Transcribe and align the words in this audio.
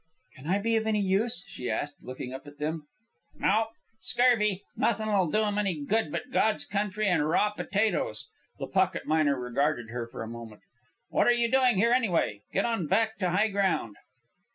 "Can 0.35 0.47
I 0.47 0.57
be 0.57 0.75
of 0.77 0.87
any 0.87 0.99
use?" 0.99 1.43
she 1.45 1.69
asked, 1.69 2.01
looking 2.01 2.33
up 2.33 2.47
at 2.47 2.57
them. 2.57 2.87
"Nope. 3.35 3.67
Scurvy. 3.99 4.63
Nothing'll 4.75 5.29
do 5.29 5.43
'em 5.43 5.59
any 5.59 5.79
good 5.85 6.11
but 6.11 6.31
God's 6.31 6.65
country 6.65 7.07
and 7.07 7.29
raw 7.29 7.51
potatoes." 7.51 8.27
The 8.57 8.65
pocket 8.65 9.05
miner 9.05 9.39
regarded 9.39 9.91
her 9.91 10.07
for 10.07 10.23
a 10.23 10.27
moment. 10.27 10.61
"What 11.09 11.27
are 11.27 11.31
you 11.31 11.51
doing 11.51 11.75
here, 11.77 11.91
anyway? 11.91 12.41
Go 12.51 12.63
on 12.65 12.87
back 12.87 13.17
to 13.19 13.29
high 13.29 13.49
ground." 13.49 13.95